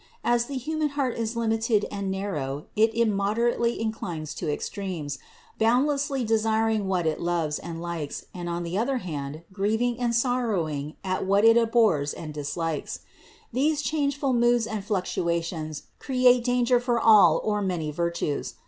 As 0.23 0.45
the 0.47 0.57
human 0.57 0.89
heart 0.97 1.15
is 1.15 1.35
limited 1.35 1.85
and 1.91 2.09
narrow 2.09 2.65
it 2.75 2.91
immoderately 2.95 3.79
inclines 3.79 4.33
to 4.33 4.51
extremes, 4.51 5.19
bound 5.59 5.85
lessly 5.87 6.25
desiring 6.25 6.87
what 6.87 7.05
it 7.05 7.19
loves 7.21 7.59
and 7.59 7.79
likes, 7.79 8.25
and, 8.33 8.49
on 8.49 8.63
the 8.63 8.75
other 8.79 8.97
hand, 8.97 9.43
grieving 9.53 9.99
and 9.99 10.15
sorrowing 10.15 10.95
at 11.03 11.27
what 11.27 11.45
it 11.45 11.55
abhors 11.55 12.13
and 12.13 12.33
dis 12.33 12.57
likes. 12.57 13.01
These 13.53 13.83
changeful 13.83 14.33
moods 14.33 14.65
and 14.65 14.83
fluctuations 14.83 15.83
create 15.99 16.43
danger 16.43 16.79
for 16.79 16.99
all 16.99 17.39
or 17.43 17.61
many 17.61 17.91
virtues. 17.91 18.55